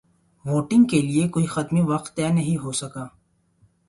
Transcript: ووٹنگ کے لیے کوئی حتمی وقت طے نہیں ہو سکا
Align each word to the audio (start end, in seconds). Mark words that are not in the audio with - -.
ووٹنگ 0.45 0.85
کے 0.85 1.01
لیے 1.01 1.27
کوئی 1.29 1.45
حتمی 1.51 1.81
وقت 1.85 2.15
طے 2.15 2.27
نہیں 2.29 2.57
ہو 2.57 2.71
سکا 2.71 3.05